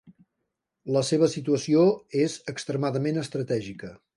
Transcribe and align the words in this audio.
La 0.95 1.03
seva 1.09 1.29
situació 1.35 1.83
és 2.25 2.39
extremadament 2.55 3.25
estratègica. 3.27 3.97